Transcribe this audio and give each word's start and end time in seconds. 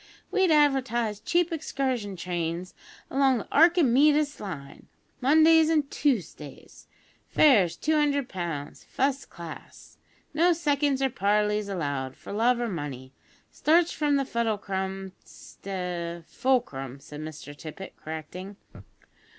we'd 0.31 0.49
advertise 0.49 1.19
cheap 1.19 1.51
excursion 1.53 2.15
trains 2.15 2.73
along 3.11 3.37
the 3.37 3.47
Arkimeedis 3.51 4.39
Line, 4.39 4.87
Mondays 5.21 5.69
an' 5.69 5.83
Toosdays. 5.91 6.87
Fares, 7.29 7.75
two 7.77 7.93
hundred 7.95 8.27
pounds, 8.27 8.83
fust 8.83 9.29
class. 9.29 9.99
No 10.33 10.53
seconds 10.53 11.03
or 11.03 11.11
parleys 11.11 11.69
allowed 11.69 12.15
for 12.15 12.33
love 12.33 12.59
or 12.59 12.67
money. 12.67 13.13
Starts 13.51 13.91
from 13.91 14.15
the 14.15 14.25
Fuddlecrum 14.25 15.11
Sta" 15.23 16.23
"Fulcrum," 16.25 16.99
said 16.99 17.21
Mr 17.21 17.55
Tippet, 17.55 17.93
correcting. 17.95 18.55